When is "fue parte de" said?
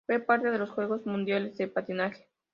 0.07-0.57